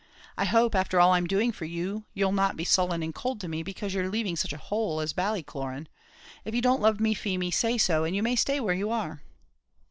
[0.35, 3.47] I hope, after all I'm doing for you, you'll not be sullen and cold to
[3.47, 5.85] me because you're leaving such a hole as Ballycloran.
[6.43, 9.21] If you don't love me, Feemy, say so, and you may stay where you are."